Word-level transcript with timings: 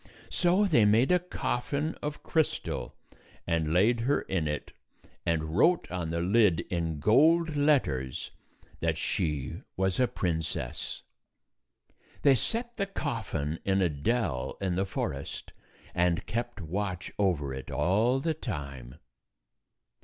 So 0.31 0.65
they 0.65 0.83
made 0.83 1.11
a 1.11 1.19
coffin 1.19 1.93
of 2.01 2.23
crystal 2.23 2.95
and 3.45 3.71
laid 3.71 3.99
her 3.99 4.21
in 4.21 4.47
it, 4.47 4.71
and 5.27 5.41
241 5.41 5.55
wrote 5.55 5.91
on 5.91 6.09
the 6.09 6.21
lid, 6.21 6.61
in 6.71 6.99
gold 6.99 7.55
letters, 7.55 8.31
that 8.79 8.97
she 8.97 9.61
was 9.77 9.99
a 9.99 10.07
princess. 10.07 11.03
They 12.23 12.33
set 12.33 12.77
the 12.77 12.87
coffin 12.87 13.59
in 13.63 13.79
a 13.83 13.89
dell 13.89 14.57
in 14.59 14.75
the 14.75 14.87
forest 14.87 15.53
and 15.93 16.25
kept 16.25 16.61
watch 16.61 17.11
over 17.19 17.53
it 17.53 17.69
all 17.69 18.19
the 18.19 18.33
time. 18.33 18.95